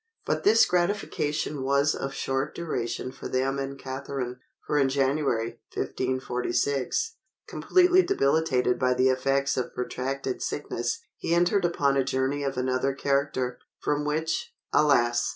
But 0.25 0.43
this 0.43 0.65
gratification 0.65 1.61
was 1.61 1.93
of 1.93 2.11
short 2.11 2.55
duration 2.55 3.11
for 3.11 3.27
them 3.27 3.59
and 3.59 3.77
Catharine; 3.77 4.39
for 4.65 4.79
in 4.79 4.89
January, 4.89 5.59
1546, 5.75 7.17
completely 7.47 8.01
debilitated 8.01 8.79
by 8.79 8.95
the 8.95 9.09
effects 9.09 9.57
of 9.57 9.75
protracted 9.75 10.41
sickness, 10.41 11.01
he 11.17 11.35
entered 11.35 11.65
upon 11.65 11.97
a 11.97 12.03
journey 12.03 12.41
of 12.41 12.57
another 12.57 12.95
character, 12.95 13.59
from 13.79 14.03
which, 14.03 14.51
alas! 14.73 15.29